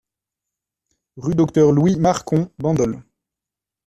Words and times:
Rue 1.15 1.35
Docteur 1.35 1.71
Louis 1.71 1.95
Marcon, 1.95 2.49
Bandol 2.57 3.03